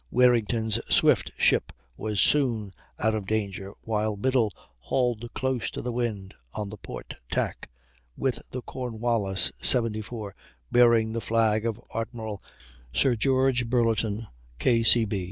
[0.09, 6.33] Warrington's swift ship was soon out of danger, while Biddle hauled close to the wind
[6.55, 7.69] on the port tack,
[8.17, 10.33] with the Cornwallis, 74,
[10.71, 12.41] bearing the flag of Admiral
[12.91, 14.25] Sir George Burleton,
[14.57, 15.05] K.C.